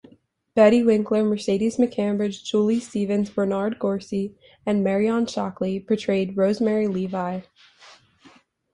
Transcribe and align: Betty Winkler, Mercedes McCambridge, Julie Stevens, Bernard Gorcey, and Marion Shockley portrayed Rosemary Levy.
Betty 0.55 0.81
Winkler, 0.81 1.23
Mercedes 1.23 1.77
McCambridge, 1.77 2.43
Julie 2.43 2.79
Stevens, 2.79 3.29
Bernard 3.29 3.77
Gorcey, 3.77 4.33
and 4.65 4.83
Marion 4.83 5.27
Shockley 5.27 5.79
portrayed 5.79 6.35
Rosemary 6.35 6.87
Levy. 6.87 7.43